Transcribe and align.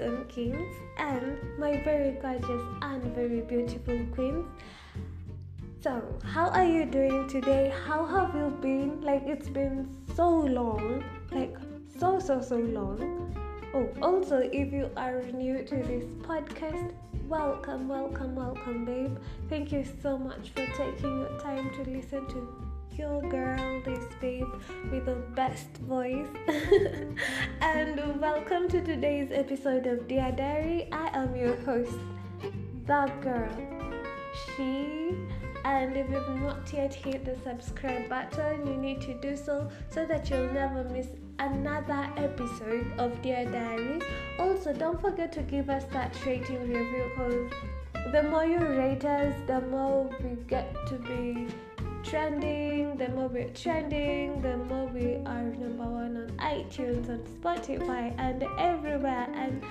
awesome 0.00 0.24
kings 0.28 0.76
and 0.98 1.36
my 1.58 1.82
very 1.84 2.12
gorgeous 2.22 2.62
and 2.82 3.02
very 3.14 3.40
beautiful 3.40 3.98
queens. 4.14 4.46
So, 5.82 6.02
how 6.24 6.48
are 6.48 6.64
you 6.64 6.84
doing 6.84 7.28
today? 7.28 7.72
How 7.86 8.04
have 8.04 8.34
you 8.34 8.56
been? 8.60 9.00
Like, 9.02 9.22
it's 9.26 9.48
been 9.48 9.88
so 10.14 10.28
long, 10.28 11.02
like, 11.32 11.56
so, 11.98 12.18
so, 12.18 12.40
so 12.40 12.56
long. 12.56 13.34
Oh, 13.74 13.88
also, 14.02 14.38
if 14.38 14.72
you 14.72 14.90
are 14.96 15.22
new 15.32 15.64
to 15.64 15.76
this 15.76 16.04
podcast, 16.22 16.92
welcome, 17.28 17.88
welcome, 17.88 18.34
welcome, 18.34 18.84
babe. 18.84 19.16
Thank 19.48 19.72
you 19.72 19.84
so 20.02 20.18
much 20.18 20.50
for 20.50 20.66
taking 20.76 21.20
your 21.20 21.40
time 21.40 21.70
to 21.74 21.90
listen 21.90 22.26
to 22.28 22.69
your 23.00 23.22
girl, 23.30 23.80
this 23.82 24.04
babe 24.20 24.46
with 24.92 25.06
the 25.06 25.14
best 25.34 25.74
voice. 25.88 26.28
and 27.62 28.20
welcome 28.20 28.68
to 28.68 28.84
today's 28.84 29.30
episode 29.32 29.86
of 29.86 30.06
Dear 30.06 30.30
Diary. 30.32 30.86
I 30.92 31.08
am 31.14 31.34
your 31.34 31.56
host, 31.62 31.96
the 32.84 33.10
girl. 33.22 33.56
She 34.44 35.16
and 35.64 35.96
if 35.96 36.10
you've 36.10 36.42
not 36.42 36.70
yet 36.74 36.92
hit 36.92 37.24
the 37.24 37.38
subscribe 37.42 38.06
button, 38.10 38.66
you 38.66 38.76
need 38.76 39.00
to 39.00 39.14
do 39.14 39.34
so 39.34 39.70
so 39.88 40.04
that 40.04 40.28
you'll 40.28 40.52
never 40.52 40.84
miss 40.84 41.06
another 41.38 42.06
episode 42.18 42.92
of 42.98 43.22
Dear 43.22 43.46
Diary. 43.46 44.02
Also, 44.38 44.74
don't 44.74 45.00
forget 45.00 45.32
to 45.32 45.42
give 45.42 45.70
us 45.70 45.84
that 45.92 46.14
rating 46.26 46.68
review 46.68 47.10
because 47.14 47.50
the 48.12 48.24
more 48.24 48.44
you 48.44 48.58
rate 48.58 49.06
us, 49.06 49.34
the 49.46 49.62
more 49.62 50.10
we 50.22 50.36
get 50.48 50.74
to 50.88 50.96
be 50.96 51.46
trending, 52.02 52.96
the 52.96 53.08
more 53.08 53.28
we're 53.28 53.50
trending, 53.50 54.40
the 54.42 54.56
more 54.56 54.86
we 54.86 55.16
are 55.26 55.42
number 55.42 55.84
one 55.84 56.16
on 56.16 56.28
iTunes, 56.38 57.08
on 57.08 57.20
Spotify, 57.40 58.14
and 58.18 58.44
everywhere. 58.58 59.26
And 59.34 59.62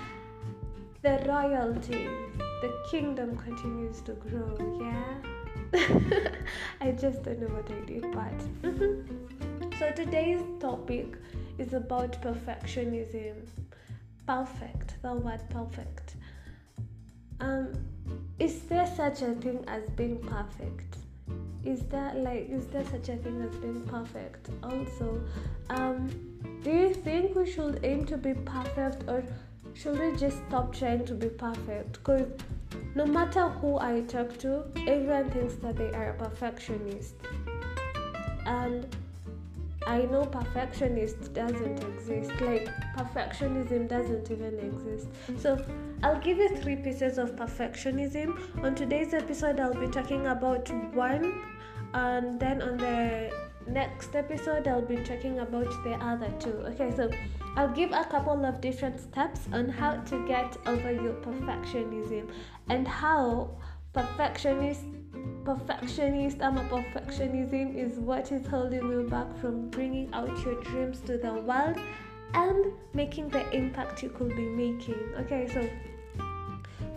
the 1.02 1.24
royalty, 1.28 2.08
the 2.62 2.74
kingdom 2.90 3.38
continues 3.38 4.02
to 4.02 4.14
grow, 4.14 4.58
yeah? 4.80 5.16
I 6.82 6.92
just 6.92 7.24
don't 7.24 7.40
know 7.40 7.48
what 7.48 7.70
I 7.72 7.86
did, 7.86 8.06
but. 8.12 8.70
So 9.80 9.90
today's 9.92 10.42
topic 10.60 11.16
is 11.58 11.72
about 11.72 12.22
perfectionism. 12.22 13.48
Perfect, 14.28 15.02
the 15.02 15.14
word 15.14 15.40
perfect. 15.50 16.16
Um, 17.40 17.72
is 18.40 18.60
there 18.64 18.86
such 18.86 19.22
a 19.22 19.34
thing 19.36 19.64
as 19.70 19.90
being 19.92 20.18
perfect? 20.18 20.98
Is 21.66 21.82
there 21.84 22.14
like 22.16 22.50
is 22.50 22.68
there 22.68 22.86
such 22.86 23.10
a 23.10 23.18
thing 23.18 23.42
as 23.42 23.56
being 23.58 23.82
perfect 23.82 24.50
also 24.64 25.22
um 25.70 26.10
do 26.64 26.72
you 26.72 26.94
think 26.94 27.36
we 27.36 27.50
should 27.50 27.80
aim 27.84 28.06
to 28.06 28.18
be 28.18 28.34
perfect 28.34 29.04
or 29.08 29.24
should 29.74 30.00
we 30.00 30.16
just 30.18 30.38
stop 30.48 30.74
trying 30.74 31.06
to 31.06 31.14
be 31.14 31.28
perfect 31.28 31.94
because 31.94 32.28
no 32.96 33.06
matter 33.06 33.50
who 33.50 33.78
i 33.80 34.02
talk 34.02 34.38
to 34.38 34.64
everyone 34.88 35.30
thinks 35.32 35.56
that 35.56 35.76
they 35.76 35.92
are 35.92 36.12
a 36.12 36.14
perfectionist 36.14 37.16
and 38.46 38.96
I 39.88 40.04
know 40.04 40.24
perfectionist 40.26 41.34
doesn't 41.34 41.84
exist. 41.84 42.30
Like 42.42 42.68
perfectionism 42.96 43.88
doesn't 43.88 44.30
even 44.30 44.60
exist. 44.60 45.08
So 45.40 45.64
I'll 46.04 46.20
give 46.20 46.38
you 46.38 46.56
three 46.58 46.76
pieces 46.76 47.18
of 47.18 47.36
perfectionism. 47.36 48.64
On 48.64 48.76
today's 48.76 49.14
episode, 49.14 49.60
I'll 49.60 49.74
be 49.74 49.88
talking 49.88 50.28
about 50.28 50.70
one, 50.94 51.42
and 51.94 52.40
then 52.40 52.62
on 52.62 52.78
the 52.78 53.32
next 53.68 54.16
episode, 54.16 54.68
I'll 54.68 54.82
be 54.82 54.98
talking 54.98 55.40
about 55.40 55.68
the 55.84 55.94
other 55.94 56.32
two. 56.40 56.58
Okay, 56.72 56.92
so 56.96 57.10
I'll 57.56 57.74
give 57.74 57.92
a 57.92 58.04
couple 58.06 58.46
of 58.46 58.62
different 58.62 59.00
steps 59.00 59.42
on 59.54 59.70
how 59.70 59.98
to 59.98 60.28
get 60.28 60.58
over 60.66 60.92
your 60.92 61.14
perfectionism 61.16 62.30
and 62.70 62.88
how 62.88 63.50
perfectionist 63.94 64.82
perfectionist 65.44 66.42
i'm 66.42 66.58
a 66.58 66.64
perfectionism 66.66 67.76
is 67.76 67.98
what 67.98 68.32
is 68.32 68.46
holding 68.46 68.88
you 68.92 69.08
back 69.10 69.28
from 69.42 69.68
bringing 69.70 70.14
out 70.14 70.30
your 70.46 70.62
dreams 70.62 71.00
to 71.02 71.18
the 71.18 71.34
world 71.34 71.78
and 72.36 72.72
making 72.94 73.28
the 73.30 73.50
impact 73.52 74.04
you 74.04 74.10
could 74.10 74.30
be 74.36 74.44
making 74.44 75.00
okay 75.18 75.48
so 75.48 75.68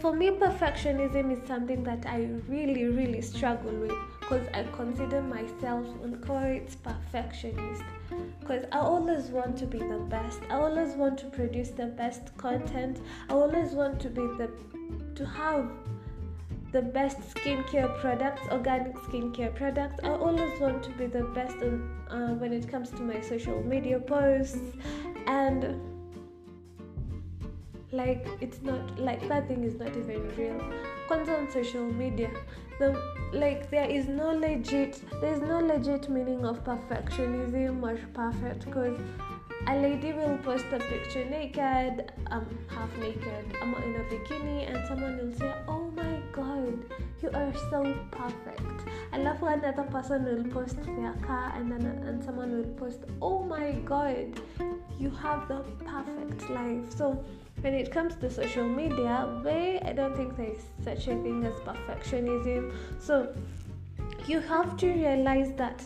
for 0.00 0.14
me 0.14 0.28
perfectionism 0.30 1.32
is 1.32 1.48
something 1.48 1.82
that 1.82 2.04
i 2.06 2.28
really 2.46 2.84
really 2.84 3.22
struggle 3.22 3.72
with 3.72 3.92
because 4.32 4.48
i 4.54 4.62
consider 4.74 5.20
myself 5.20 5.86
quite 6.22 6.74
perfectionist 6.82 7.82
because 8.40 8.64
i 8.72 8.78
always 8.78 9.26
want 9.26 9.56
to 9.56 9.66
be 9.66 9.78
the 9.78 9.98
best 10.08 10.40
i 10.48 10.54
always 10.54 10.94
want 10.94 11.18
to 11.18 11.26
produce 11.26 11.68
the 11.70 11.86
best 11.86 12.34
content 12.38 13.00
i 13.28 13.34
always 13.34 13.72
want 13.72 14.00
to 14.00 14.08
be 14.08 14.22
the 14.38 14.50
to 15.14 15.26
have 15.26 15.68
the 16.72 16.80
best 16.80 17.20
skincare 17.34 17.94
products, 18.00 18.40
organic 18.50 18.94
skincare 18.94 19.54
products. 19.54 20.00
I 20.02 20.08
always 20.08 20.58
want 20.58 20.82
to 20.84 20.90
be 20.92 21.04
the 21.04 21.24
best 21.24 21.56
on, 21.56 21.86
uh, 22.08 22.34
when 22.36 22.50
it 22.54 22.66
comes 22.66 22.88
to 22.92 23.02
my 23.02 23.20
social 23.20 23.62
media 23.62 24.00
posts, 24.00 24.56
and 25.26 25.78
like 27.90 28.26
it's 28.40 28.62
not 28.62 28.98
like 28.98 29.28
that 29.28 29.48
thing 29.48 29.64
is 29.64 29.78
not 29.78 29.94
even 29.94 30.34
real. 30.34 30.58
On 31.10 31.26
social 31.52 31.84
media, 31.92 32.30
the 32.78 33.11
like 33.32 33.70
there 33.70 33.88
is 33.88 34.08
no 34.08 34.30
legit 34.30 35.00
there 35.20 35.32
is 35.32 35.40
no 35.40 35.58
legit 35.58 36.08
meaning 36.08 36.44
of 36.44 36.62
perfectionism 36.64 37.82
or 37.82 37.96
perfect 38.12 38.64
because 38.66 38.98
a 39.68 39.76
lady 39.76 40.12
will 40.12 40.36
post 40.38 40.64
a 40.72 40.78
picture 40.80 41.24
naked, 41.24 42.12
um, 42.32 42.46
half 42.66 42.94
naked, 42.98 43.44
I'm 43.62 43.72
in 43.74 43.94
a 43.94 44.04
bikini, 44.10 44.68
and 44.68 44.84
someone 44.88 45.18
will 45.18 45.32
say, 45.32 45.52
"Oh 45.68 45.88
my 45.94 46.20
God, 46.32 46.84
you 47.22 47.30
are 47.32 47.54
so 47.70 47.94
perfect." 48.10 48.88
I 49.12 49.18
love 49.18 49.40
when 49.40 49.60
another 49.60 49.84
person 49.84 50.24
will 50.24 50.42
post 50.52 50.82
their 50.82 51.14
car, 51.22 51.52
and 51.54 51.70
then 51.70 51.86
and 52.08 52.24
someone 52.24 52.50
will 52.56 52.72
post, 52.74 53.04
"Oh 53.20 53.44
my 53.44 53.70
God, 53.84 54.40
you 54.98 55.10
have 55.10 55.46
the 55.46 55.60
perfect 55.84 56.50
life." 56.50 56.90
So 56.96 57.24
when 57.62 57.74
it 57.74 57.92
comes 57.92 58.16
to 58.16 58.28
social 58.28 58.68
media, 58.68 59.40
way 59.44 59.80
I 59.84 59.92
don't 59.92 60.16
think 60.16 60.36
there 60.36 60.50
is 60.50 60.62
such 60.84 61.06
a 61.06 61.14
thing 61.22 61.44
as 61.44 61.54
perfectionism. 61.60 62.74
So 62.98 63.32
you 64.26 64.40
have 64.40 64.76
to 64.78 64.88
realize 64.88 65.52
that 65.56 65.82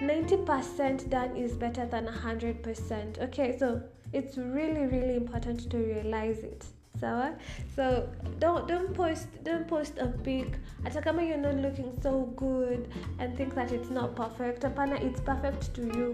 90% 0.00 1.10
done 1.10 1.36
is 1.36 1.52
better 1.52 1.84
than 1.86 2.06
100%. 2.06 3.18
Okay, 3.20 3.56
so 3.58 3.82
it's 4.12 4.38
really 4.38 4.86
really 4.86 5.16
important 5.16 5.70
to 5.70 5.76
realize 5.76 6.38
it. 6.38 6.64
Sawa? 6.98 7.26
Eh? 7.26 7.32
So 7.76 8.08
don't 8.38 8.66
don't 8.66 8.94
post 8.94 9.28
don't 9.44 9.68
post 9.68 9.98
a 9.98 10.06
pic 10.06 10.58
hata 10.82 11.00
you're 11.24 11.36
not 11.36 11.56
looking 11.56 11.92
so 12.02 12.22
good 12.36 12.88
and 13.18 13.36
think 13.36 13.54
that 13.54 13.70
it's 13.70 13.90
not 13.90 14.16
perfect. 14.16 14.62
Apana, 14.62 15.00
it's 15.00 15.20
perfect 15.20 15.74
to 15.74 15.82
you. 15.82 16.10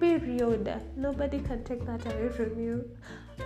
Period. 0.00 0.72
Nobody 0.96 1.40
can 1.40 1.62
take 1.64 1.84
that 1.86 2.04
away 2.06 2.28
from 2.30 2.58
you 2.58 2.84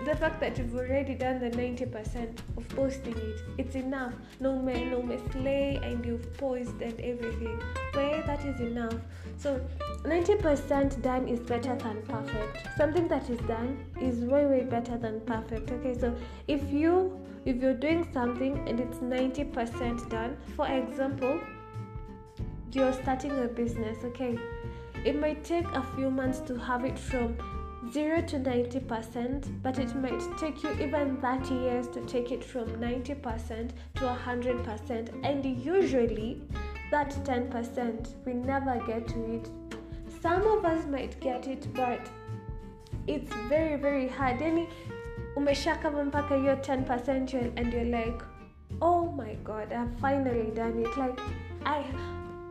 the 0.05 0.17
fact 0.17 0.41
that 0.41 0.57
you've 0.57 0.75
already 0.75 1.15
done 1.15 1.41
the 1.41 1.51
90% 1.51 2.39
of 2.57 2.69
posting 2.71 3.17
it, 3.17 3.43
it's 3.59 3.75
enough. 3.75 4.15
No 4.39 4.61
me, 4.61 4.85
no 4.85 5.03
me 5.03 5.19
slay, 5.33 5.81
and 5.83 6.05
you've 6.05 6.37
posted 6.39 6.83
and 6.83 7.01
everything. 7.01 7.61
Where 7.93 8.23
that 8.23 8.45
is 8.45 8.61
enough. 8.61 8.95
So 9.37 9.61
90% 10.05 11.03
done 11.03 11.29
is 11.29 11.41
better 11.41 11.77
than 11.77 12.03
perfect. 12.03 12.69
Something 12.77 13.09
that 13.09 13.29
is 13.29 13.41
done 13.41 13.85
is 14.01 14.21
way 14.21 14.47
way 14.47 14.63
better 14.63 14.97
than 14.97 15.21
perfect. 15.21 15.71
Okay, 15.71 15.99
so 15.99 16.15
if 16.49 16.63
you 16.71 17.21
if 17.45 17.57
you're 17.57 17.75
doing 17.75 18.07
something 18.13 18.69
and 18.69 18.79
it's 18.79 18.99
90% 18.99 20.11
done, 20.11 20.37
for 20.57 20.67
example, 20.67 21.41
you're 22.73 22.93
starting 22.93 23.33
a 23.43 23.49
business, 23.49 24.05
okay? 24.05 24.39
It 25.05 25.19
might 25.19 25.43
take 25.43 25.67
a 25.69 25.83
few 25.97 26.11
months 26.11 26.41
to 26.41 26.59
have 26.59 26.85
it 26.85 26.99
from 26.99 27.39
0 27.89 28.23
to 28.23 28.37
90%, 28.39 29.63
but 29.63 29.79
it 29.79 29.95
might 29.97 30.21
take 30.39 30.63
you 30.63 30.71
even 30.73 31.17
30 31.17 31.55
years 31.55 31.89
to 31.89 32.01
take 32.07 32.31
it 32.31 32.45
from 32.45 32.67
90% 32.81 33.71
to 33.95 34.01
100%. 34.01 35.25
And 35.25 35.45
usually, 35.65 36.43
that 36.91 37.11
10% 37.25 38.25
we 38.27 38.35
never 38.35 38.79
get 38.87 39.09
to 39.09 39.33
it. 39.35 39.49
Some 40.21 40.43
of 40.47 40.65
us 40.65 40.85
might 40.87 41.19
get 41.21 41.49
it, 41.49 41.73
but 41.75 42.01
it's 43.07 43.33
very, 43.49 43.77
very 43.77 44.09
hard. 44.09 44.41
Yani 44.41 44.69
umeshakava 45.37 46.05
mpaka 46.05 46.37
hiyo 46.37 46.55
10% 46.55 47.53
and 47.57 47.73
you're 47.73 47.85
like, 48.05 48.25
oh 48.81 49.07
my 49.13 49.35
god, 49.35 49.73
I've 49.73 50.01
finally 50.01 50.51
done 50.51 50.79
it. 50.83 50.97
Like, 50.97 51.21
I. 51.65 51.85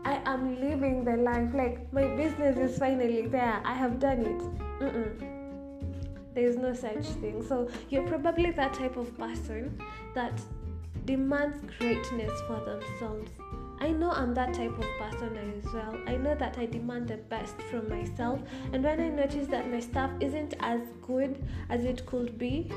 I 0.06 0.22
am 0.26 0.60
living 0.60 1.04
the 1.04 1.18
life. 1.18 1.54
Like 1.54 1.92
my 1.94 2.08
business 2.16 2.58
is 2.58 2.78
finally 2.78 3.28
there. 3.28 3.62
I 3.64 3.74
have 3.74 4.00
done 4.00 4.22
it. 4.22 4.42
Mm-mm. 4.82 5.26
There's 6.34 6.58
no 6.58 6.74
such 6.74 7.06
thing. 7.22 7.44
So 7.46 7.70
you're 7.90 8.08
probably 8.08 8.52
that 8.52 8.74
type 8.74 8.98
of 8.98 9.18
person 9.18 9.78
that 10.16 10.34
demands 11.06 11.58
greatness 11.78 12.40
for 12.48 12.60
themselves. 12.64 13.30
I 13.82 13.92
know 13.92 14.12
I'm 14.12 14.34
that 14.34 14.54
type 14.54 14.78
of 14.78 14.86
person 15.00 15.38
as 15.38 15.74
well. 15.74 15.96
I 16.06 16.18
know 16.18 16.36
that 16.36 16.58
I 16.58 16.66
demand 16.66 17.08
the 17.08 17.18
best 17.18 17.62
from 17.64 17.88
myself, 17.90 18.42
and 18.74 18.84
when 18.84 19.00
I 19.00 19.08
notice 19.08 19.48
that 19.48 19.72
my 19.72 19.80
stuff 19.80 20.12
isn't 20.20 20.54
as 20.60 20.82
good 21.02 21.42
as 21.70 21.86
it 21.86 22.06
could 22.06 22.38
be, 22.38 22.72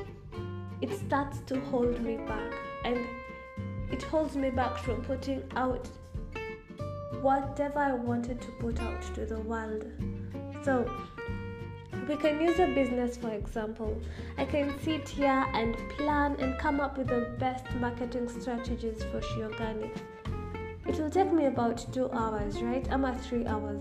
it 0.80 0.96
starts 1.06 1.40
to 1.46 1.60
hold 1.60 2.00
me 2.02 2.18
back 2.18 2.52
and 2.84 2.98
it 3.90 4.02
holds 4.04 4.36
me 4.36 4.50
back 4.50 4.78
from 4.78 5.02
putting 5.02 5.42
out 5.56 5.88
whatever 7.22 7.78
I 7.78 7.94
wanted 7.94 8.40
to 8.40 8.48
put 8.60 8.80
out 8.80 9.02
to 9.14 9.24
the 9.24 9.40
world. 9.40 9.84
So, 10.62 10.90
we 12.08 12.16
can 12.16 12.40
use 12.40 12.58
a 12.58 12.66
business 12.66 13.16
for 13.16 13.30
example. 13.30 14.00
I 14.36 14.44
can 14.44 14.78
sit 14.82 15.08
here 15.08 15.46
and 15.54 15.76
plan 15.96 16.36
and 16.40 16.58
come 16.58 16.80
up 16.80 16.98
with 16.98 17.08
the 17.08 17.34
best 17.38 17.64
marketing 17.74 18.28
strategies 18.28 19.04
for 19.04 19.22
She. 19.22 19.42
It 20.84 20.98
will 20.98 21.10
take 21.10 21.32
me 21.32 21.46
about 21.46 21.86
two 21.92 22.10
hours, 22.10 22.60
right? 22.60 22.86
I'm 22.90 23.04
at 23.04 23.20
three 23.20 23.46
hours. 23.46 23.80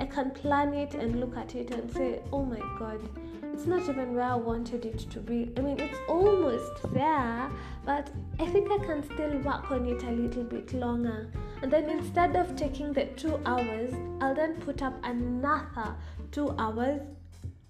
I 0.00 0.06
can 0.06 0.32
plan 0.32 0.74
it 0.74 0.94
and 0.94 1.20
look 1.20 1.36
at 1.36 1.54
it 1.54 1.70
and 1.70 1.90
say, 1.92 2.20
oh 2.32 2.44
my 2.44 2.58
god, 2.78 3.00
it's 3.60 3.68
not 3.68 3.86
even 3.90 4.14
where 4.14 4.24
I 4.24 4.36
wanted 4.36 4.86
it 4.86 5.00
to 5.10 5.20
be. 5.20 5.52
I 5.54 5.60
mean, 5.60 5.78
it's 5.78 5.98
almost 6.08 6.82
there, 6.94 7.50
but 7.84 8.10
I 8.38 8.46
think 8.46 8.70
I 8.72 8.78
can 8.78 9.02
still 9.04 9.36
work 9.40 9.70
on 9.70 9.84
it 9.84 10.02
a 10.02 10.10
little 10.10 10.44
bit 10.44 10.72
longer. 10.72 11.30
And 11.60 11.70
then 11.70 11.90
instead 11.90 12.36
of 12.36 12.56
taking 12.56 12.94
the 12.94 13.04
two 13.18 13.38
hours, 13.44 13.92
I'll 14.22 14.34
then 14.34 14.54
put 14.62 14.80
up 14.80 14.94
another 15.04 15.94
two 16.32 16.54
hours, 16.58 17.02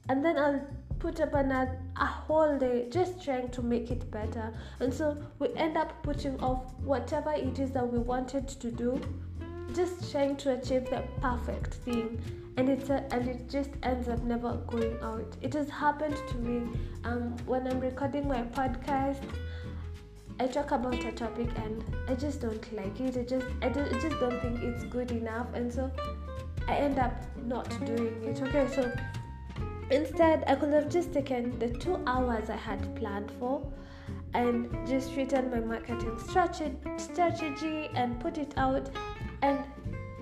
and 0.08 0.24
then 0.24 0.38
I'll 0.38 0.64
put 1.00 1.18
up 1.20 1.34
another 1.34 1.76
a 1.96 2.06
whole 2.06 2.56
day 2.56 2.86
just 2.88 3.24
trying 3.24 3.48
to 3.48 3.60
make 3.60 3.90
it 3.90 4.08
better. 4.12 4.52
And 4.78 4.94
so 4.94 5.20
we 5.40 5.48
end 5.56 5.76
up 5.76 6.04
putting 6.04 6.38
off 6.38 6.72
whatever 6.84 7.32
it 7.32 7.58
is 7.58 7.72
that 7.72 7.92
we 7.92 7.98
wanted 7.98 8.46
to 8.46 8.70
do, 8.70 9.00
just 9.74 10.12
trying 10.12 10.36
to 10.36 10.52
achieve 10.52 10.88
the 10.88 11.02
perfect 11.20 11.74
thing 11.74 12.22
and 12.60 12.68
it's 12.68 12.90
a, 12.90 13.02
and 13.10 13.26
it 13.26 13.48
just 13.48 13.70
ends 13.82 14.06
up 14.06 14.22
never 14.22 14.52
going 14.66 14.98
out. 15.02 15.34
It 15.40 15.54
has 15.54 15.70
happened 15.70 16.16
to 16.28 16.36
me 16.36 16.70
um, 17.04 17.34
when 17.46 17.66
I'm 17.66 17.80
recording 17.80 18.28
my 18.28 18.42
podcast. 18.42 19.24
I 20.38 20.46
talk 20.46 20.70
about 20.70 21.02
a 21.02 21.12
topic 21.12 21.48
and 21.64 21.82
I 22.06 22.14
just 22.14 22.42
don't 22.42 22.76
like 22.76 23.00
it. 23.00 23.16
I 23.16 23.22
just 23.22 23.46
I, 23.62 23.70
don't, 23.70 23.88
I 23.94 23.98
just 23.98 24.20
don't 24.20 24.38
think 24.42 24.62
it's 24.62 24.84
good 24.84 25.10
enough, 25.10 25.46
and 25.54 25.72
so 25.72 25.90
I 26.68 26.76
end 26.76 26.98
up 26.98 27.14
not 27.46 27.70
doing 27.86 28.22
it. 28.24 28.42
Okay, 28.42 28.68
so 28.74 28.92
instead 29.90 30.44
I 30.46 30.54
could 30.54 30.74
have 30.74 30.90
just 30.90 31.14
taken 31.14 31.58
the 31.58 31.70
two 31.70 31.98
hours 32.06 32.50
I 32.50 32.56
had 32.56 32.94
planned 32.94 33.32
for 33.38 33.66
and 34.34 34.70
just 34.86 35.16
written 35.16 35.50
my 35.50 35.60
marketing 35.60 36.18
strategy 36.98 37.88
and 37.94 38.20
put 38.20 38.36
it 38.36 38.52
out 38.58 38.90
and 39.42 39.64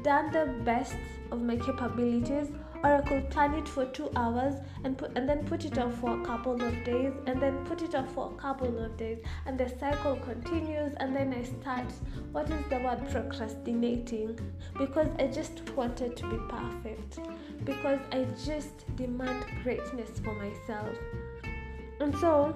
done 0.08 0.32
the 0.32 0.46
best 0.64 0.96
of 1.30 1.42
my 1.42 1.54
capabilities 1.54 2.48
or 2.82 2.94
I 2.94 3.00
could 3.02 3.28
plan 3.28 3.52
it 3.52 3.68
for 3.68 3.84
two 3.86 4.08
hours 4.16 4.54
and 4.82 4.96
put 4.96 5.10
and 5.18 5.28
then 5.28 5.44
put 5.44 5.66
it 5.66 5.76
off 5.76 5.92
for 5.96 6.18
a 6.18 6.24
couple 6.24 6.54
of 6.68 6.84
days 6.84 7.12
and 7.26 7.42
then 7.42 7.66
put 7.66 7.82
it 7.82 7.94
off 7.94 8.10
for 8.14 8.32
a 8.32 8.36
couple 8.36 8.78
of 8.84 8.96
days 8.96 9.18
and 9.44 9.58
the 9.58 9.68
cycle 9.68 10.16
continues 10.16 10.94
and 10.96 11.14
then 11.14 11.34
I 11.34 11.42
start 11.42 11.92
what 12.32 12.48
is 12.48 12.64
the 12.70 12.78
word 12.78 13.06
procrastinating? 13.10 14.38
Because 14.78 15.08
I 15.18 15.26
just 15.26 15.60
wanted 15.76 16.16
to 16.16 16.30
be 16.30 16.38
perfect. 16.48 17.18
Because 17.64 18.00
I 18.10 18.26
just 18.46 18.96
demand 18.96 19.44
greatness 19.62 20.20
for 20.24 20.32
myself. 20.34 20.96
And 22.00 22.16
so 22.18 22.54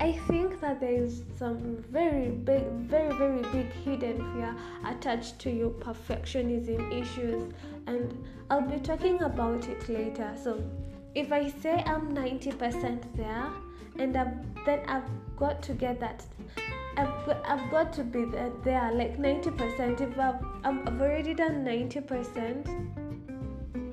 I 0.00 0.12
think 0.28 0.60
that 0.60 0.78
there 0.80 0.92
is 0.92 1.24
some 1.36 1.84
very 1.90 2.28
big, 2.28 2.62
very, 2.88 3.12
very 3.16 3.42
big 3.52 3.72
hidden 3.84 4.16
fear 4.32 4.54
attached 4.86 5.40
to 5.40 5.50
your 5.50 5.70
perfectionism 5.70 6.92
issues, 6.92 7.52
and 7.88 8.24
I'll 8.48 8.60
be 8.60 8.78
talking 8.78 9.20
about 9.22 9.68
it 9.68 9.88
later. 9.88 10.32
So, 10.40 10.62
if 11.16 11.32
I 11.32 11.48
say 11.48 11.82
I'm 11.84 12.14
90% 12.14 13.02
there, 13.16 13.46
and 13.98 14.16
I've, 14.16 14.64
then 14.64 14.80
I've 14.86 15.10
got 15.36 15.62
to 15.62 15.72
get 15.72 15.98
that, 15.98 16.24
I've 16.96 17.26
got, 17.26 17.44
I've 17.44 17.70
got 17.70 17.92
to 17.94 18.04
be 18.04 18.24
there, 18.24 18.52
there 18.62 18.92
like 18.92 19.18
90%. 19.18 20.00
If 20.00 20.16
I've, 20.16 20.36
I've 20.64 21.00
already 21.00 21.34
done 21.34 21.64
90%, 21.64 22.68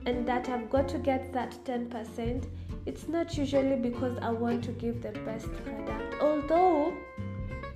and 0.05 0.27
that 0.27 0.49
I've 0.49 0.69
got 0.69 0.87
to 0.89 0.99
get 0.99 1.33
that 1.33 1.57
10%, 1.65 2.45
it's 2.85 3.07
not 3.07 3.37
usually 3.37 3.75
because 3.75 4.17
I 4.21 4.29
want 4.29 4.63
to 4.65 4.71
give 4.71 5.01
the 5.01 5.11
best 5.11 5.47
product. 5.63 6.21
Although 6.21 6.93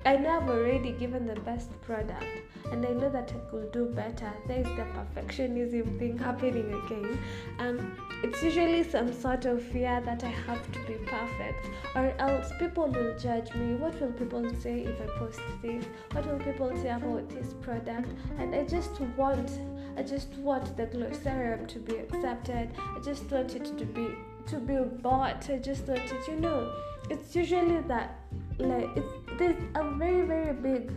I 0.06 0.16
know 0.16 0.40
I've 0.40 0.48
already 0.48 0.92
given 0.92 1.26
the 1.26 1.38
best 1.40 1.78
product 1.82 2.24
and 2.72 2.86
I 2.86 2.90
know 2.92 3.10
that 3.10 3.32
I 3.34 3.50
could 3.50 3.72
do 3.72 3.86
better. 3.86 4.32
There 4.46 4.60
is 4.60 4.66
the 4.76 4.86
perfectionism 4.94 5.98
thing 5.98 6.16
happening 6.16 6.72
again. 6.84 7.18
Um, 7.58 7.96
it's 8.22 8.42
usually 8.42 8.82
some 8.82 9.12
sort 9.12 9.44
of 9.44 9.62
fear 9.62 10.00
that 10.00 10.24
I 10.24 10.28
have 10.28 10.72
to 10.72 10.78
be 10.86 10.94
perfect, 11.04 11.68
or 11.94 12.14
else 12.18 12.52
people 12.58 12.86
will 12.86 13.18
judge 13.18 13.52
me. 13.54 13.74
What 13.74 14.00
will 14.00 14.12
people 14.12 14.48
say 14.60 14.80
if 14.84 15.00
I 15.00 15.06
post 15.18 15.40
this? 15.62 15.84
What 16.12 16.26
will 16.26 16.38
people 16.38 16.70
say 16.80 16.90
about 16.90 17.28
this 17.28 17.54
product? 17.60 18.08
And 18.38 18.54
I 18.54 18.64
just 18.64 19.00
want, 19.16 19.50
I 19.96 20.02
just 20.02 20.32
want 20.34 20.76
the 20.76 20.86
glow 20.86 21.10
serum 21.12 21.66
to 21.66 21.78
be 21.78 21.96
accepted. 21.96 22.70
I 22.78 23.00
just 23.00 23.30
want 23.30 23.54
it 23.54 23.64
to 23.76 23.84
be 23.84 24.14
to 24.46 24.58
be 24.58 24.78
bought. 25.02 25.48
I 25.50 25.58
just 25.58 25.86
wanted, 25.86 26.26
you 26.28 26.36
know, 26.36 26.72
it's 27.08 27.34
usually 27.34 27.80
that 27.82 28.20
like 28.58 28.88
it's 28.96 29.12
there's 29.38 29.56
a 29.74 29.90
very 29.96 30.26
very 30.26 30.52
big 30.52 30.92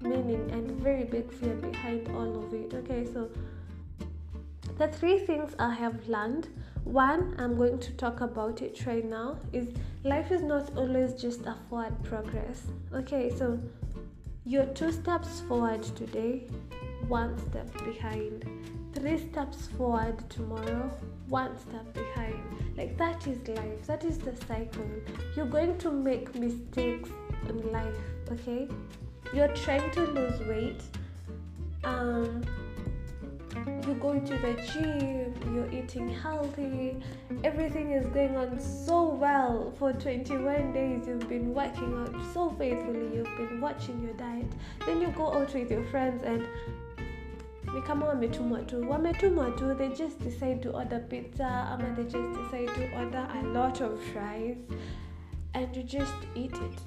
meaning 0.00 0.50
and 0.50 0.70
very 0.80 1.04
big 1.04 1.32
fear 1.32 1.54
behind 1.54 2.08
all 2.16 2.44
of 2.44 2.52
it. 2.52 2.74
Okay, 2.74 3.06
so 3.12 3.30
the 4.76 4.88
three 4.88 5.18
things 5.18 5.54
I 5.58 5.74
have 5.74 6.08
learned. 6.08 6.48
One, 6.84 7.34
I'm 7.38 7.56
going 7.56 7.80
to 7.80 7.92
talk 7.92 8.22
about 8.22 8.62
it 8.62 8.86
right 8.86 9.04
now, 9.04 9.38
is 9.52 9.68
life 10.04 10.30
is 10.30 10.40
not 10.40 10.74
always 10.74 11.12
just 11.20 11.40
a 11.42 11.54
forward 11.68 12.02
progress. 12.02 12.62
Okay, 12.94 13.30
so 13.36 13.58
you're 14.46 14.64
two 14.66 14.90
steps 14.92 15.40
forward 15.40 15.82
today, 15.82 16.46
one 17.06 17.36
step 17.50 17.70
behind. 17.84 18.46
Three 18.98 19.18
steps 19.30 19.68
forward 19.76 20.28
tomorrow, 20.28 20.90
one 21.28 21.56
step 21.56 21.94
behind. 21.94 22.42
Like 22.76 22.98
that 22.98 23.24
is 23.28 23.38
life. 23.46 23.86
That 23.86 24.04
is 24.04 24.18
the 24.18 24.34
cycle. 24.48 24.90
You're 25.36 25.46
going 25.46 25.78
to 25.78 25.92
make 25.92 26.34
mistakes 26.34 27.08
in 27.48 27.70
life, 27.70 27.94
okay? 28.32 28.66
You're 29.32 29.54
trying 29.54 29.88
to 29.92 30.00
lose 30.00 30.40
weight. 30.48 30.82
Um 31.84 32.44
you're 33.86 33.96
going 33.96 34.24
to 34.26 34.36
the 34.36 34.54
gym, 34.72 35.54
you're 35.54 35.70
eating 35.70 36.08
healthy, 36.08 37.00
everything 37.44 37.92
is 37.92 38.06
going 38.08 38.36
on 38.36 38.58
so 38.60 39.14
well. 39.14 39.72
For 39.78 39.92
21 39.92 40.72
days, 40.72 41.06
you've 41.06 41.28
been 41.28 41.54
working 41.54 41.94
out 41.94 42.14
so 42.34 42.50
faithfully, 42.50 43.14
you've 43.14 43.36
been 43.36 43.60
watching 43.60 44.02
your 44.02 44.14
diet. 44.14 44.52
Then 44.84 45.00
you 45.00 45.08
go 45.08 45.32
out 45.32 45.54
with 45.54 45.70
your 45.70 45.84
friends 45.84 46.22
and 46.24 46.46
ni 47.74 47.82
kama 47.82 48.06
wametumwa 48.06 48.60
tu. 48.62 48.90
Wametumwa 48.90 49.50
tu 49.50 49.74
they 49.74 49.88
just 49.88 50.20
decide 50.22 50.56
to 50.56 50.76
order 50.76 51.08
pizza 51.08 51.48
ama 51.68 51.84
they 51.96 52.04
just 52.04 52.28
decide 52.42 52.66
to 52.66 52.96
order 53.04 53.28
a 53.38 53.42
lot 53.42 53.84
of 53.84 54.00
fries 54.12 54.56
and 55.52 55.76
you 55.76 55.82
just 55.82 56.14
eat 56.34 56.52
it. 56.56 56.80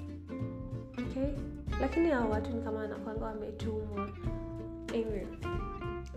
Okay? 0.98 1.32
Lakini 1.80 2.10
hao 2.10 2.30
watu 2.30 2.50
ni 2.50 2.62
kama 2.62 2.78
wanakwanga 2.78 3.24
wametumwa. 3.26 4.08
Anyway 4.94 5.26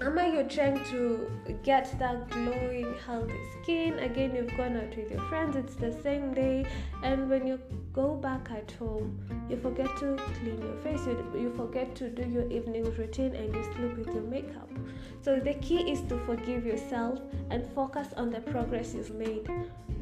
ama 0.02 0.28
you're 0.28 0.50
trying 0.50 0.84
to 0.86 1.32
get 1.64 1.98
that 2.00 2.30
glowing 2.30 2.94
healthy 3.06 3.40
skin. 3.54 3.98
Again 4.00 4.36
you've 4.36 4.56
gone 4.58 4.76
out 4.76 4.96
with 4.96 5.10
your 5.10 5.22
friends. 5.30 5.56
It's 5.56 5.76
the 5.76 5.92
same 6.04 6.34
day. 6.34 6.66
And 7.04 7.30
when 7.30 7.48
you 7.48 7.60
go 7.94 8.16
back 8.16 8.52
at 8.52 8.72
home 8.74 9.18
you 9.50 9.58
forget 9.58 9.88
to 9.98 10.18
clean 10.40 10.62
your 10.62 10.78
face. 10.84 11.06
You, 11.06 11.18
you 11.34 11.54
forget 11.56 11.96
to 11.96 12.10
do 12.10 12.28
your 12.28 12.50
evening 12.52 12.84
routine 12.84 13.36
and 13.36 13.54
you 13.56 13.64
sleep 13.76 13.98
with 13.98 14.08
your 14.08 14.24
makeup. 14.24 14.70
So 15.22 15.40
the 15.40 15.54
key 15.56 15.92
is 15.92 16.02
to 16.10 16.18
forgive 16.26 16.66
yourself 16.66 17.20
and 17.50 17.66
focus 17.74 18.10
on 18.18 18.32
the 18.32 18.42
progress 18.42 18.94
you've 18.94 19.16
made. 19.16 19.50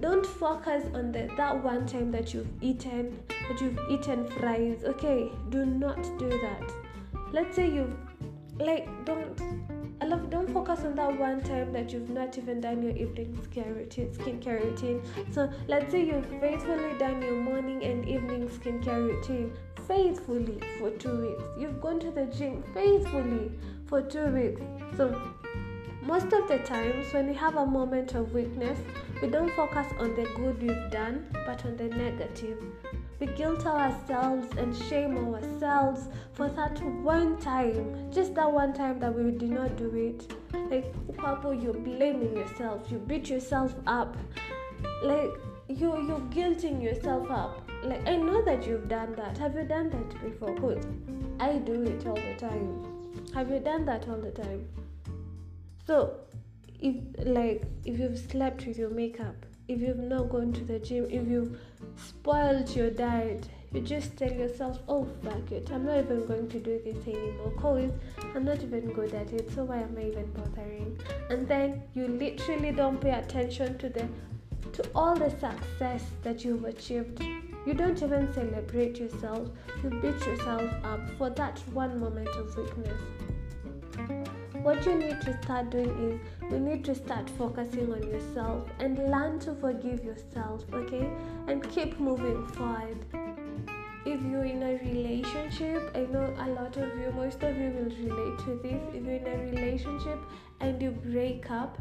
Don't 0.02 0.26
focus 0.26 0.84
on 0.94 1.12
the 1.12 1.30
that 1.38 1.64
one 1.64 1.86
time 1.86 2.12
that 2.12 2.34
you've 2.34 2.50
eaten 2.62 3.22
that 3.30 3.62
you've 3.62 3.80
eaten 3.90 4.28
fries. 4.28 4.84
Okay 4.84 5.30
do 5.50 5.66
not 5.66 6.02
do 6.18 6.30
that. 6.30 6.74
Let's 7.32 7.56
say 7.56 7.70
you've 7.70 7.96
like 8.60 8.88
don't 9.06 9.40
I 10.02 10.06
love 10.06 10.30
don't 10.30 10.52
focus 10.52 10.82
on 10.82 10.96
that 10.96 11.18
one 11.18 11.42
time 11.42 11.72
that 11.74 11.94
you've 11.94 12.10
not 12.10 12.38
even 12.38 12.60
done 12.62 12.82
your 12.82 12.96
evening 12.96 13.38
skincare 13.42 13.76
routine 13.76 14.10
skincare 14.10 14.64
routine. 14.64 15.02
So 15.32 15.50
let's 15.68 15.92
say 15.92 16.06
you've 16.06 16.26
faithfully 16.42 16.98
done 16.98 17.22
your 17.22 17.36
morning 17.36 17.84
and 17.84 18.08
evening 18.08 18.50
skincare 18.50 19.04
routine 19.08 19.54
faithfully 19.88 20.60
for 20.80 20.90
two 20.92 21.22
weeks. 21.22 21.44
You've 21.58 21.82
gone 21.82 22.00
to 22.02 22.12
the 22.12 22.26
gym 22.26 22.64
faithfully 22.74 23.52
for 23.88 24.02
two 24.02 24.28
weeks. 24.28 24.62
So 24.98 25.34
most 26.02 26.34
of 26.34 26.48
the 26.48 26.60
times 26.60 27.14
when 27.14 27.28
we 27.28 27.34
have 27.36 27.56
a 27.56 27.66
moment 27.66 28.14
of 28.14 28.34
weakness, 28.34 28.78
we 29.22 29.30
don't 29.30 29.52
focus 29.54 29.88
on 30.00 30.16
the 30.16 30.24
good 30.36 30.62
we've 30.62 30.92
done, 30.92 31.26
but 31.46 31.66
on 31.66 31.78
the 31.78 31.88
negative. 31.88 32.62
We 33.20 33.28
guilt 33.28 33.66
ourselves 33.66 34.48
and 34.58 34.76
shame 34.76 35.18
ourselves 35.18 36.08
for 36.34 36.50
that 36.50 36.82
one 36.84 37.38
time, 37.38 38.12
just 38.12 38.34
that 38.36 38.52
one 38.52 38.74
time 38.74 39.00
that 39.00 39.14
we 39.14 39.32
did 39.32 39.52
not 39.52 39.76
do 39.78 39.94
it. 39.96 40.32
Like, 40.70 40.94
Papa, 41.18 41.56
you're 41.56 41.74
blaming 41.74 42.36
yourself, 42.36 42.92
you 42.92 42.98
beat 42.98 43.30
yourself 43.30 43.74
up, 43.88 44.18
like, 45.04 45.32
you, 45.68 45.96
you're 46.08 46.20
guilting 46.32 46.82
yourself 46.82 47.30
up. 47.32 47.70
like 47.84 48.06
I 48.08 48.16
know 48.16 48.44
that 48.44 48.66
you've 48.68 48.90
done 48.90 49.16
that. 49.16 49.38
Have 49.38 49.56
you 49.56 49.64
done 49.64 49.90
that 49.90 50.22
before? 50.22 50.56
Cause 50.56 50.84
I 51.40 51.58
do 51.58 51.84
it 51.84 52.06
all 52.06 52.16
the 52.16 52.36
time. 52.38 52.84
Have 53.34 53.50
you 53.50 53.60
done 53.60 53.86
that 53.86 54.08
all 54.08 54.18
the 54.18 54.32
time? 54.32 54.68
So 55.88 56.18
if 56.80 56.96
like 57.26 57.64
if 57.86 58.00
you've 58.00 58.18
slept 58.18 58.66
with 58.66 58.78
your 58.78 58.90
makeup, 58.90 59.46
if 59.68 59.80
you've 59.80 59.98
not 59.98 60.30
gone 60.30 60.52
to 60.54 60.64
the 60.64 60.80
gym, 60.80 61.06
if 61.10 61.28
you've 61.28 61.58
spoiled 61.96 62.70
your 62.76 62.90
diet, 62.90 63.48
you 63.72 63.82
just 63.82 64.16
tell 64.18 64.32
yourself, 64.32 64.80
oh 64.88 65.08
fuck 65.24 65.52
it, 65.52 65.70
I'm 65.72 65.86
not 65.86 65.98
even 66.00 66.26
going 66.26 66.48
to 66.50 66.60
do 66.60 66.80
this 66.84 67.08
anymore 67.08 67.52
because 67.56 67.92
I'm 68.36 68.46
not 68.46 68.62
even 68.62 68.92
good 68.94 69.14
at 69.14 69.32
it, 69.32 69.52
so 69.52 69.64
why 69.64 69.78
am 69.78 69.96
I 69.98 70.08
even 70.08 70.32
bothering? 70.34 71.00
And 71.30 71.48
then 71.48 71.82
you 71.96 72.08
literally 72.08 72.72
don't 72.72 73.00
pay 73.00 73.12
attention 73.12 73.78
to 73.80 73.90
the 73.90 74.08
to 74.74 74.90
all 74.96 75.16
the 75.16 75.30
success 75.30 76.04
that 76.24 76.44
you've 76.44 76.66
achieved. 76.66 77.22
You 77.66 77.74
don't 77.74 78.02
even 78.02 78.34
celebrate 78.34 78.98
yourself, 78.98 79.50
you 79.84 79.90
beat 79.90 80.26
yourself 80.26 80.64
up 80.84 81.10
for 81.18 81.30
that 81.32 81.60
one 81.74 82.00
moment 82.00 82.30
of 82.30 82.58
weakness. 82.58 83.00
What 84.64 84.86
you 84.86 84.96
need 84.96 85.22
to 85.22 85.38
start 85.44 85.70
doing 85.70 85.94
is 86.10 86.52
you 86.52 86.60
need 86.60 86.84
to 86.86 86.96
start 86.96 87.30
focusing 87.30 87.92
on 87.92 88.04
yourself 88.04 88.68
and 88.80 88.98
learn 88.98 89.40
to 89.42 89.54
forgive 89.54 90.04
yourself, 90.04 90.64
okay? 90.74 91.08
And 91.48 91.70
keep 91.70 92.00
moving 92.00 92.48
forward 92.48 93.06
if 94.06 94.22
you're 94.22 94.44
in 94.44 94.62
a 94.62 94.74
relationship, 94.84 95.92
I 95.96 96.02
know 96.12 96.34
a 96.38 96.50
lot 96.50 96.76
of 96.76 96.90
you, 96.98 97.12
most 97.16 97.42
of 97.42 97.56
you 97.58 97.70
will 97.70 97.92
relate 98.04 98.40
to 98.40 98.60
this. 98.62 98.82
If 98.94 99.06
you're 99.06 99.16
in 99.16 99.28
a 99.28 99.38
relationship 99.52 100.20
and 100.60 100.82
you 100.82 100.92
break 100.92 101.50
up, 101.50 101.78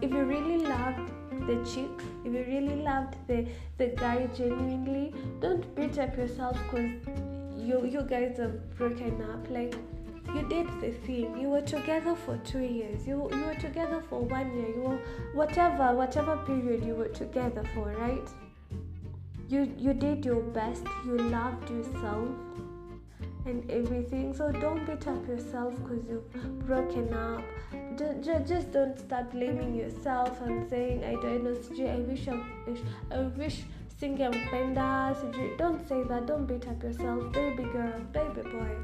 if 0.00 0.10
you 0.10 0.22
really 0.22 0.58
loved 0.58 1.10
the 1.48 1.56
chick, 1.64 1.90
if 2.24 2.32
you 2.32 2.44
really 2.46 2.82
loved 2.82 3.16
the, 3.26 3.48
the 3.76 3.88
guy 3.88 4.28
genuinely, 4.36 5.12
don't 5.40 5.74
beat 5.74 5.98
up 5.98 6.16
yourself 6.16 6.56
because 6.64 6.90
you, 7.56 7.84
you 7.84 8.02
guys 8.02 8.38
have 8.38 8.76
broken 8.76 9.20
up. 9.22 9.50
Like, 9.50 9.74
you 10.34 10.42
did 10.48 10.68
the 10.80 10.90
thing. 11.06 11.38
You 11.38 11.48
were 11.48 11.60
together 11.62 12.14
for 12.14 12.36
two 12.38 12.60
years. 12.60 13.06
You 13.06 13.28
you 13.32 13.44
were 13.44 13.54
together 13.54 14.02
for 14.08 14.20
one 14.20 14.54
year. 14.56 14.68
You 14.68 14.82
were 14.82 15.00
whatever 15.34 15.94
whatever 15.94 16.36
period 16.38 16.84
you 16.84 16.94
were 16.94 17.08
together 17.08 17.64
for, 17.74 17.92
right? 17.92 18.28
you 19.48 19.60
you 19.78 19.94
did 19.94 20.24
your 20.24 20.40
best 20.56 20.84
you 21.06 21.16
loved 21.16 21.70
yourself 21.70 22.28
and 23.46 23.70
everything 23.70 24.34
so 24.34 24.50
don't 24.52 24.84
beat 24.86 25.06
up 25.08 25.26
yourself 25.26 25.74
because 25.76 26.04
you've 26.06 26.66
broken 26.66 27.12
up 27.14 27.42
just, 27.96 28.46
just 28.46 28.72
don't 28.72 28.98
start 28.98 29.30
blaming 29.30 29.74
yourself 29.74 30.40
and 30.42 30.68
saying 30.68 31.02
i 31.02 31.14
don't 31.22 31.44
know 31.44 31.56
i 31.92 31.96
wish 32.10 32.28
i 32.28 32.38
wish 32.66 32.80
i 33.10 33.20
wish 33.42 33.62
singampenda 34.00 34.88
don't 35.56 35.88
say 35.88 36.02
that 36.02 36.26
don't 36.26 36.46
beat 36.46 36.68
up 36.68 36.82
yourself 36.82 37.32
baby 37.32 37.62
girl 37.72 37.98
baby 38.12 38.42
boy 38.50 38.76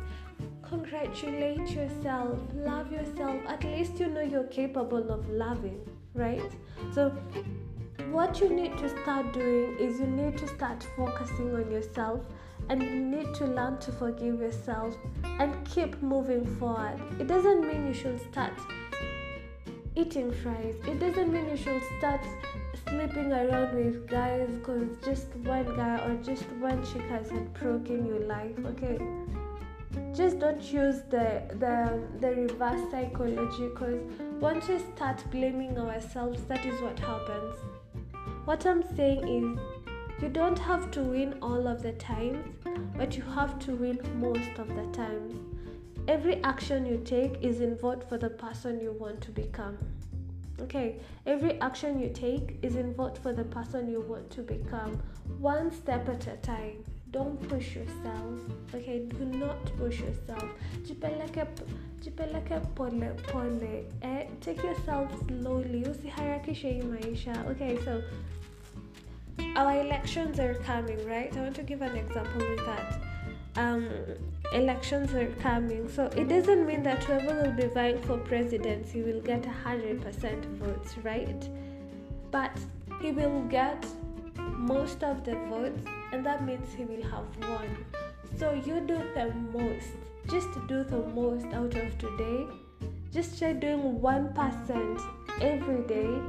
congratulate 0.69 1.69
yourself 1.71 2.39
love 2.55 2.91
yourself 2.93 3.37
at 3.49 3.63
least 3.65 3.99
you 3.99 4.09
know 4.09 4.21
you're 4.21 4.45
capable 4.45 5.11
of 5.11 5.29
loving 5.29 5.81
right 6.15 6.53
so 6.93 7.13
what 8.11 8.41
you 8.41 8.49
need 8.49 8.77
to 8.79 8.89
start 8.89 9.33
doing 9.33 9.77
is 9.79 9.99
you 9.99 10.07
need 10.07 10.39
to 10.39 10.47
start 10.47 10.87
focusing 10.97 11.55
on 11.55 11.71
yourself 11.71 12.21
and 12.69 12.83
you 12.83 13.01
need 13.01 13.35
to 13.35 13.47
learn 13.47 13.79
to 13.79 13.93
forgive 13.93 14.41
yourself 14.41 14.95
and 15.25 15.53
keep 15.69 16.01
moving 16.03 16.47
forward. 16.57 17.01
It 17.19 17.27
doesn't 17.27 17.67
mean 17.67 17.87
you 17.87 17.95
should 17.95 18.21
start 18.31 18.53
eating 19.97 20.33
fries, 20.33 20.75
it 20.87 20.99
doesn't 20.99 21.33
mean 21.33 21.49
you 21.49 21.57
should 21.57 21.83
start 21.99 22.21
sleeping 22.87 23.33
around 23.33 23.75
with 23.77 24.09
guys 24.09 24.49
because 24.49 24.89
just 25.05 25.35
one 25.37 25.77
guy 25.77 25.99
or 26.05 26.17
just 26.23 26.45
one 26.61 26.85
chick 26.85 27.03
has 27.03 27.31
broken 27.61 28.07
your 28.07 28.21
life, 28.21 28.59
okay? 28.67 28.99
Just 30.15 30.39
don't 30.39 30.63
use 30.73 31.03
the 31.11 31.43
the 31.59 32.03
the 32.21 32.35
reverse 32.35 32.91
psychology 32.91 33.69
because 33.69 34.01
once 34.41 34.69
we 34.69 34.79
start 34.79 35.25
blaming 35.31 35.79
ourselves, 35.79 36.43
that 36.45 36.65
is 36.65 36.81
what 36.81 36.99
happens. 36.99 37.57
What 38.45 38.67
I'm 38.67 38.83
saying 38.97 39.27
is, 39.29 39.59
you 40.23 40.29
don't 40.29 40.59
have 40.59 40.91
to 40.93 41.03
win 41.03 41.39
all 41.43 41.67
of 41.67 41.83
the 41.83 41.93
times, 41.93 42.47
but 42.97 43.17
you 43.17 43.23
have 43.23 43.59
to 43.61 43.75
win 43.75 43.99
most 44.21 44.59
of 44.59 44.69
the 44.69 44.87
times. 44.93 45.35
Every 46.07 46.43
action 46.45 46.85
you 46.85 46.99
take 47.05 47.43
is 47.43 47.61
in 47.61 47.77
vote 47.77 48.09
for 48.09 48.19
the 48.19 48.29
person 48.29 48.81
you 48.81 48.93
want 48.93 49.21
to 49.23 49.31
become. 49.31 49.79
Okay, 50.61 51.01
every 51.27 51.61
action 51.61 51.99
you 51.99 52.11
take 52.11 52.59
is 52.63 52.77
in 52.77 52.95
vote 52.95 53.19
for 53.19 53.33
the 53.33 53.45
person 53.45 53.89
you 53.89 54.01
want 54.03 54.31
to 54.31 54.43
become, 54.43 55.03
one 55.39 55.73
step 55.73 56.09
at 56.09 56.27
a 56.27 56.37
time. 56.37 56.85
Don't 57.15 57.41
push 57.49 57.77
yourself. 57.77 58.41
Okay, 58.75 59.07
do 59.19 59.25
not 59.25 59.65
push 59.79 60.01
yourself. 60.01 60.49
Jipeleke, 60.83 61.47
pole 62.75 63.11
pole. 63.29 63.85
Eh, 64.03 64.25
take 64.41 64.61
yourself 64.65 65.09
slowly. 65.29 65.85
Usiharakishe 65.85 66.83
maisha. 66.83 67.37
Okay, 67.51 67.79
so 67.85 68.03
our 69.55 69.81
elections 69.81 70.41
are 70.41 70.55
coming, 70.55 71.07
right? 71.07 71.37
I 71.37 71.41
want 71.43 71.55
to 71.55 71.63
give 71.63 71.83
an 71.83 71.95
example 71.95 72.49
with 72.49 72.67
that. 72.67 73.01
Um, 73.57 73.89
elections 74.53 75.15
are 75.15 75.31
coming, 75.41 75.89
so 75.89 76.07
it 76.17 76.27
doesn't 76.27 76.67
mean 76.67 76.83
that 76.83 77.05
whoever 77.05 77.43
will 77.43 77.53
be 77.53 77.69
vying 77.69 78.03
for 78.03 78.19
presidency 78.19 79.03
will 79.03 79.21
get 79.21 79.45
100% 79.45 80.45
votes, 80.57 80.99
right? 81.05 81.49
But 82.33 82.59
he 83.01 83.13
will 83.13 83.43
get 83.43 83.87
most 84.57 85.03
of 85.03 85.25
the 85.25 85.35
votes, 85.51 85.81
and 86.13 86.25
that 86.25 86.45
means 86.45 86.73
he 86.75 86.85
will 86.85 87.03
have 87.03 87.27
won. 87.49 87.85
So 88.39 88.53
you 88.53 88.81
do 88.81 88.97
the 89.15 89.33
most, 89.53 89.89
just 90.29 90.49
do 90.67 90.85
the 90.85 91.07
most 91.09 91.47
out 91.47 91.75
of 91.75 91.99
today. 91.99 92.47
Just 93.13 93.39
try 93.39 93.53
doing 93.53 94.01
1% 94.01 95.01
every 95.41 95.87
day 95.87 96.21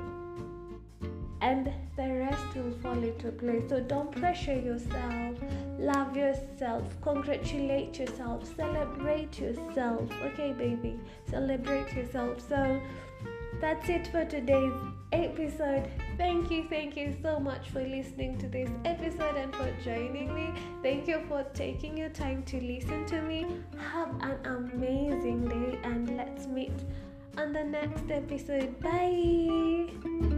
and 1.42 1.72
the 1.96 2.08
rest 2.14 2.56
will 2.56 2.72
fall 2.82 3.04
into 3.04 3.32
place. 3.32 3.64
So 3.70 3.80
don't 3.80 4.12
pressure 4.12 4.60
yourself, 4.60 5.38
love 5.80 6.16
yourself, 6.16 6.84
congratulate 7.02 8.00
yourself, 8.00 8.56
celebrate 8.56 9.40
yourself. 9.40 10.10
Okay, 10.24 10.54
baby, 10.54 11.00
celebrate 11.30 11.94
yourself. 11.94 12.40
So 12.48 12.82
that's 13.62 13.90
it 13.90 14.08
for 14.08 14.26
today's 14.26 14.74
episode. 15.12 15.90
Thank 16.18 16.50
you, 16.50 16.66
thank 16.70 16.96
you 16.96 17.16
so 17.22 17.40
much 17.40 17.70
for 17.70 17.82
listening 17.82 18.38
to 18.38 18.48
this 18.48 18.70
episode 18.86 19.36
and 19.36 19.54
for 19.56 19.70
joining 19.84 20.34
me. 20.34 20.54
Thank 20.82 21.08
you 21.08 21.22
for 21.28 21.44
taking 21.54 21.98
your 21.98 22.10
time 22.10 22.44
to 22.44 22.62
listen 22.62 23.06
to 23.08 23.22
me. 23.22 23.46
Have 23.78 24.10
an 24.22 24.40
amazing 24.46 25.48
day 25.48 25.80
and 25.84 26.16
let's 26.16 26.48
meet 26.48 26.84
on 27.38 27.52
the 27.52 27.64
next 27.64 28.10
episode. 28.10 28.80
Bye. 28.80 30.35